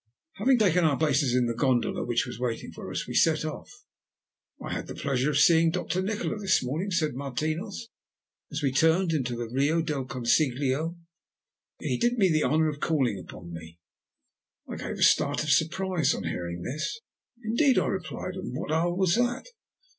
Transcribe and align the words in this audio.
Having 0.37 0.57
taken 0.57 0.83
our 0.83 0.97
places 0.97 1.35
in 1.35 1.45
the 1.45 1.53
gondola 1.53 2.03
which 2.03 2.25
was 2.25 2.39
waiting 2.39 2.71
for 2.71 2.89
us, 2.89 3.07
we 3.07 3.13
set 3.13 3.45
off. 3.45 3.83
"I 4.59 4.73
had 4.73 4.87
the 4.87 4.95
pleasure 4.95 5.29
of 5.29 5.37
seeing 5.37 5.69
Doctor 5.69 6.01
Nikola 6.01 6.39
this 6.39 6.63
morning," 6.63 6.89
said 6.89 7.13
Martinos, 7.13 7.87
as 8.51 8.63
we 8.63 8.71
turned 8.71 9.13
into 9.13 9.35
the 9.35 9.47
Rio 9.47 9.83
del 9.83 10.05
Consiglio. 10.05 10.97
"He 11.79 11.99
did 11.99 12.17
me 12.17 12.31
the 12.31 12.43
honour 12.45 12.67
of 12.67 12.79
calling 12.79 13.19
upon 13.19 13.53
me." 13.53 13.77
I 14.67 14.75
gave 14.77 14.97
a 14.97 15.03
start 15.03 15.43
of 15.43 15.51
surprise 15.51 16.15
on 16.15 16.23
hearing 16.23 16.63
this. 16.63 16.99
"Indeed," 17.43 17.77
I 17.77 17.85
replied. 17.85 18.33
"And 18.33 18.55
at 18.55 18.59
what 18.59 18.71
hour 18.71 18.95
was 18.95 19.13
that?" 19.17 19.49